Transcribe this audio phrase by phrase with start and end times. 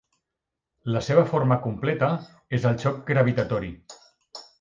[0.95, 2.09] La seva forma completa
[2.59, 3.71] és el xoc gravitatori.